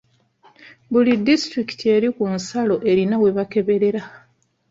Buli 0.91 1.13
disitulikiti 1.27 1.85
eri 1.95 2.09
ku 2.15 2.23
nsalo 2.35 2.75
erina 2.91 3.15
we 3.21 3.29
bakeberera. 3.37 4.01